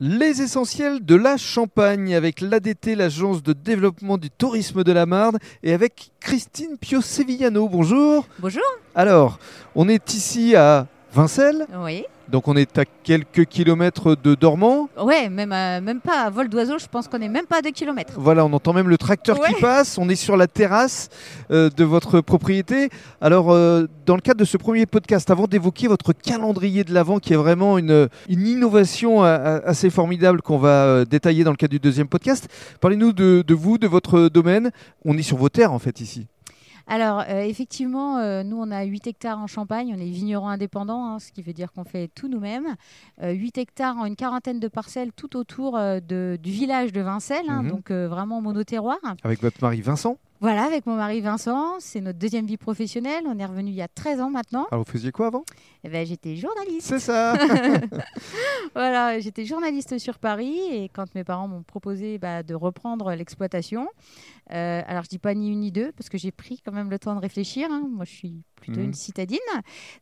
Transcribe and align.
Les 0.00 0.42
essentiels 0.42 1.04
de 1.04 1.16
la 1.16 1.36
Champagne 1.36 2.14
avec 2.14 2.40
l'ADT, 2.40 2.94
l'agence 2.94 3.42
de 3.42 3.52
développement 3.52 4.16
du 4.16 4.30
tourisme 4.30 4.84
de 4.84 4.92
la 4.92 5.06
Marne, 5.06 5.38
et 5.64 5.72
avec 5.72 6.12
Christine 6.20 6.78
Pio-Sevillano. 6.80 7.68
Bonjour. 7.68 8.24
Bonjour. 8.38 8.62
Alors, 8.94 9.40
on 9.74 9.88
est 9.88 10.14
ici 10.14 10.54
à 10.54 10.86
Vincelles, 11.22 11.66
Oui. 11.84 12.04
donc 12.28 12.46
on 12.46 12.54
est 12.54 12.78
à 12.78 12.84
quelques 12.84 13.44
kilomètres 13.46 14.14
de 14.14 14.36
Dormant. 14.36 14.88
Ouais, 15.02 15.28
même, 15.28 15.50
euh, 15.52 15.80
même 15.80 15.98
pas 16.00 16.20
à 16.20 16.30
vol 16.30 16.48
d'oiseau, 16.48 16.78
je 16.78 16.86
pense 16.86 17.08
qu'on 17.08 17.20
est 17.20 17.28
même 17.28 17.46
pas 17.46 17.56
à 17.58 17.60
2 17.60 17.72
km. 17.72 18.12
Voilà, 18.18 18.44
on 18.44 18.52
entend 18.52 18.72
même 18.72 18.88
le 18.88 18.96
tracteur 18.98 19.40
qui 19.40 19.54
passe. 19.60 19.98
On 19.98 20.08
est 20.08 20.14
sur 20.14 20.36
la 20.36 20.46
terrasse 20.46 21.08
euh, 21.50 21.70
de 21.76 21.82
votre 21.82 22.20
propriété. 22.20 22.90
Alors, 23.20 23.50
euh, 23.50 23.88
dans 24.06 24.14
le 24.14 24.20
cadre 24.20 24.38
de 24.38 24.44
ce 24.44 24.56
premier 24.56 24.86
podcast, 24.86 25.28
avant 25.30 25.48
d'évoquer 25.48 25.88
votre 25.88 26.12
calendrier 26.12 26.84
de 26.84 26.94
l'Avent, 26.94 27.18
qui 27.18 27.32
est 27.32 27.36
vraiment 27.36 27.78
une, 27.78 28.08
une 28.28 28.46
innovation 28.46 29.24
a- 29.24 29.30
a- 29.30 29.56
assez 29.66 29.90
formidable 29.90 30.40
qu'on 30.40 30.58
va 30.58 31.04
détailler 31.04 31.42
dans 31.42 31.50
le 31.50 31.56
cadre 31.56 31.72
du 31.72 31.80
deuxième 31.80 32.06
podcast, 32.06 32.46
parlez-nous 32.80 33.12
de, 33.12 33.42
de 33.44 33.54
vous, 33.54 33.76
de 33.78 33.88
votre 33.88 34.28
domaine. 34.28 34.70
On 35.04 35.18
est 35.18 35.22
sur 35.22 35.36
vos 35.36 35.48
terres, 35.48 35.72
en 35.72 35.80
fait, 35.80 36.00
ici. 36.00 36.28
Alors, 36.88 37.20
euh, 37.28 37.42
effectivement, 37.42 38.16
euh, 38.18 38.42
nous, 38.42 38.56
on 38.58 38.70
a 38.70 38.82
8 38.84 39.06
hectares 39.06 39.38
en 39.38 39.46
Champagne. 39.46 39.94
On 39.94 40.00
est 40.00 40.08
vignerons 40.10 40.48
indépendants, 40.48 41.04
hein, 41.06 41.18
ce 41.18 41.30
qui 41.32 41.42
veut 41.42 41.52
dire 41.52 41.70
qu'on 41.72 41.84
fait 41.84 42.08
tout 42.14 42.28
nous-mêmes. 42.28 42.76
Euh, 43.22 43.30
8 43.32 43.58
hectares 43.58 43.96
en 43.98 44.06
une 44.06 44.16
quarantaine 44.16 44.58
de 44.58 44.68
parcelles 44.68 45.12
tout 45.12 45.36
autour 45.36 45.76
euh, 45.76 46.00
de- 46.00 46.38
du 46.42 46.50
village 46.50 46.92
de 46.92 47.02
Vincelles, 47.02 47.48
hein, 47.48 47.62
Mhm. 47.62 47.68
donc 47.70 47.90
vraiment 47.90 48.40
monoterroir. 48.40 48.96
Avec 49.22 49.42
votre 49.42 49.58
mari 49.62 49.82
Vincent? 49.82 50.16
Voilà, 50.40 50.64
avec 50.64 50.86
mon 50.86 50.94
mari 50.94 51.20
Vincent. 51.20 51.80
C'est 51.80 52.00
notre 52.00 52.18
deuxième 52.18 52.46
vie 52.46 52.56
professionnelle. 52.56 53.24
On 53.26 53.36
est 53.38 53.44
revenu 53.44 53.70
il 53.70 53.74
y 53.74 53.82
a 53.82 53.88
13 53.88 54.20
ans 54.20 54.30
maintenant. 54.30 54.68
Alors, 54.70 54.84
vous 54.84 54.90
faisiez 54.90 55.10
quoi 55.10 55.26
avant? 55.26 55.42
Eh 55.82 55.88
ben, 55.88 56.06
J'étais 56.06 56.36
journaliste. 56.36 56.86
C'est 56.86 57.00
ça 57.00 57.36
Voilà, 58.74 59.18
j'étais 59.18 59.44
journaliste 59.44 59.98
sur 59.98 60.18
Paris 60.18 60.58
et 60.70 60.88
quand 60.90 61.12
mes 61.16 61.24
parents 61.24 61.48
m'ont 61.48 61.64
proposé 61.64 62.18
bah, 62.18 62.44
de 62.44 62.54
reprendre 62.54 63.12
l'exploitation, 63.14 63.88
euh, 64.52 64.82
alors 64.86 65.02
je 65.02 65.08
dis 65.08 65.18
pas 65.18 65.34
ni 65.34 65.50
une 65.50 65.60
ni 65.60 65.72
deux 65.72 65.90
parce 65.92 66.08
que 66.08 66.18
j'ai 66.18 66.30
pris 66.30 66.60
quand 66.64 66.72
même 66.72 66.90
le 66.90 66.98
temps 67.00 67.14
de 67.16 67.20
réfléchir. 67.20 67.68
hein. 67.70 67.88
Moi, 67.90 68.04
je 68.04 68.14
suis 68.14 68.42
plutôt 68.60 68.80
Mhm. 68.80 68.86
une 68.86 68.94
citadine, 68.94 69.38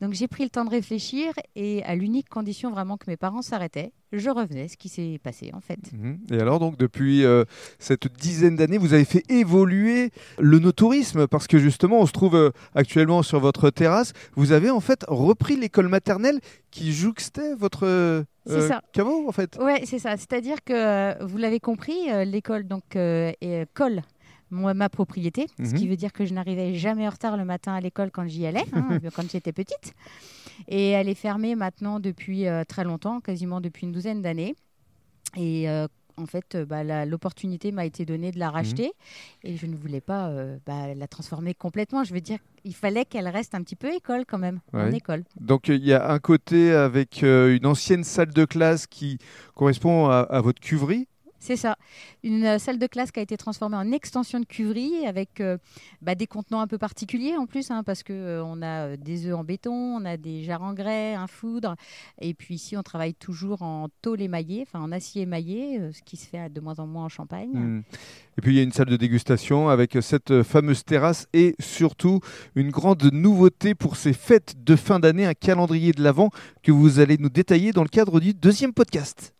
donc 0.00 0.12
j'ai 0.12 0.28
pris 0.28 0.44
le 0.44 0.50
temps 0.50 0.64
de 0.64 0.70
réfléchir 0.70 1.32
et 1.56 1.82
à 1.84 1.94
l'unique 1.94 2.28
condition 2.28 2.70
vraiment 2.70 2.96
que 2.96 3.04
mes 3.08 3.16
parents 3.16 3.42
s'arrêtaient, 3.42 3.92
je 4.12 4.28
revenais. 4.30 4.68
Ce 4.68 4.76
qui 4.76 4.88
s'est 4.88 5.18
passé 5.22 5.50
en 5.54 5.60
fait. 5.60 5.78
Mhm. 5.92 6.18
Et 6.30 6.38
alors, 6.40 6.58
donc, 6.60 6.76
depuis 6.76 7.24
euh, 7.24 7.44
cette 7.78 8.06
dizaine 8.18 8.56
d'années, 8.56 8.78
vous 8.78 8.92
avez 8.94 9.04
fait 9.04 9.24
évoluer 9.30 10.10
le 10.38 10.58
no-tourisme 10.58 11.26
parce 11.26 11.46
que 11.46 11.58
justement, 11.58 12.00
on 12.00 12.06
se 12.06 12.12
trouve 12.12 12.34
euh, 12.36 12.50
actuellement 12.74 13.22
sur 13.22 13.40
votre 13.40 13.70
terrasse. 13.70 14.12
Vous 14.34 14.52
avez 14.52 14.70
en 14.70 14.80
fait 14.80 15.04
repris 15.08 15.56
l'école 15.56 15.88
maternelle 15.88 16.40
qui 16.70 16.92
jouxtait 16.92 17.54
votre 17.54 17.86
euh, 17.86 18.22
C'est 18.46 18.68
ça. 18.68 18.82
caveau, 18.92 19.28
en 19.28 19.32
fait. 19.32 19.56
Ouais, 19.60 19.82
c'est 19.86 19.98
ça. 19.98 20.16
C'est-à-dire 20.16 20.62
que 20.64 20.72
euh, 20.72 21.24
vous 21.24 21.38
l'avez 21.38 21.60
compris, 21.60 21.94
l'école 22.26 22.66
donc 22.66 22.96
est- 22.96 23.66
colle 23.74 24.02
moi, 24.52 24.74
ma 24.74 24.88
propriété, 24.88 25.46
ce 25.58 25.62
Mhm. 25.62 25.72
qui 25.74 25.88
veut 25.88 25.96
dire 25.96 26.12
que 26.12 26.24
je 26.24 26.34
n'arrivais 26.34 26.74
jamais 26.74 27.06
en 27.06 27.10
retard 27.10 27.36
le 27.36 27.44
matin 27.44 27.72
à 27.74 27.80
l'école 27.80 28.10
quand 28.12 28.28
j'y 28.28 28.46
allais, 28.46 28.64
hein, 28.74 29.00
quand 29.16 29.28
j'étais 29.30 29.52
petite. 29.52 29.94
Et 30.68 30.90
elle 30.90 31.08
est 31.08 31.14
fermée 31.16 31.54
maintenant 31.56 31.98
depuis 31.98 32.46
euh, 32.46 32.62
très 32.64 32.84
longtemps, 32.84 33.20
quasiment 33.20 33.60
depuis 33.60 33.86
une 33.86 33.92
douzaine 33.92 34.22
d'années. 34.22 34.54
Et 35.36 35.68
euh, 35.68 35.88
en 36.18 36.26
fait, 36.26 36.54
euh, 36.54 36.66
bah, 36.66 37.06
l'opportunité 37.06 37.72
m'a 37.72 37.86
été 37.86 38.04
donnée 38.04 38.30
de 38.32 38.38
la 38.38 38.50
racheter 38.50 38.92
et 39.44 39.56
je 39.56 39.64
ne 39.64 39.74
voulais 39.74 40.02
pas 40.02 40.28
euh, 40.28 40.58
bah, 40.66 40.94
la 40.94 41.08
transformer 41.08 41.54
complètement. 41.54 42.04
Je 42.04 42.12
veux 42.12 42.20
dire, 42.20 42.38
il 42.64 42.74
fallait 42.74 43.06
qu'elle 43.06 43.28
reste 43.28 43.54
un 43.54 43.62
petit 43.62 43.76
peu 43.76 43.92
école 43.94 44.24
quand 44.28 44.38
même, 44.38 44.60
en 44.74 44.90
école. 44.92 45.24
Donc, 45.40 45.68
il 45.68 45.82
y 45.84 45.94
a 45.94 46.10
un 46.12 46.18
côté 46.18 46.72
avec 46.72 47.22
euh, 47.24 47.56
une 47.56 47.64
ancienne 47.64 48.04
salle 48.04 48.30
de 48.32 48.44
classe 48.44 48.86
qui 48.86 49.16
correspond 49.54 50.06
à, 50.10 50.18
à 50.18 50.40
votre 50.42 50.60
cuverie. 50.60 51.08
C'est 51.42 51.56
ça. 51.56 51.76
Une 52.22 52.44
euh, 52.44 52.58
salle 52.60 52.78
de 52.78 52.86
classe 52.86 53.10
qui 53.10 53.18
a 53.18 53.22
été 53.22 53.36
transformée 53.36 53.76
en 53.76 53.90
extension 53.90 54.38
de 54.38 54.44
cuverie 54.44 55.08
avec 55.08 55.40
euh, 55.40 55.58
bah, 56.00 56.14
des 56.14 56.28
contenants 56.28 56.60
un 56.60 56.68
peu 56.68 56.78
particuliers 56.78 57.36
en 57.36 57.46
plus, 57.46 57.72
hein, 57.72 57.82
parce 57.82 58.04
que 58.04 58.12
euh, 58.12 58.62
a 58.62 58.96
des 58.96 59.26
œufs 59.26 59.34
en 59.34 59.42
béton, 59.42 59.72
on 59.72 60.04
a 60.04 60.16
des 60.16 60.44
jarres 60.44 60.62
en 60.62 60.72
grès, 60.72 61.14
un 61.14 61.26
foudre, 61.26 61.74
et 62.20 62.32
puis 62.32 62.54
ici 62.54 62.76
on 62.76 62.84
travaille 62.84 63.14
toujours 63.14 63.62
en 63.62 63.88
tôle 64.02 64.20
émaillée, 64.20 64.62
enfin 64.62 64.78
en 64.78 64.92
acier 64.92 65.22
émaillé, 65.22 65.80
ce 65.92 66.00
qui 66.02 66.16
se 66.16 66.28
fait 66.28 66.48
de 66.48 66.60
moins 66.60 66.78
en 66.78 66.86
moins 66.86 67.06
en 67.06 67.08
Champagne. 67.08 67.50
Mhm. 67.52 67.82
Et 68.38 68.40
puis, 68.40 68.52
il 68.54 68.56
y 68.56 68.60
a 68.60 68.62
une 68.62 68.72
salle 68.72 68.86
de 68.86 68.96
dégustation 68.96 69.68
avec 69.68 69.98
cette 70.00 70.42
fameuse 70.42 70.84
terrasse 70.84 71.26
et 71.34 71.54
surtout 71.58 72.20
une 72.54 72.70
grande 72.70 73.02
nouveauté 73.12 73.74
pour 73.74 73.96
ces 73.96 74.14
fêtes 74.14 74.54
de 74.64 74.74
fin 74.74 75.00
d'année, 75.00 75.26
un 75.26 75.34
calendrier 75.34 75.92
de 75.92 76.02
l'Avent 76.02 76.30
que 76.62 76.72
vous 76.72 76.98
allez 76.98 77.18
nous 77.18 77.28
détailler 77.28 77.72
dans 77.72 77.82
le 77.82 77.88
cadre 77.88 78.20
du 78.20 78.32
deuxième 78.32 78.72
podcast. 78.72 79.30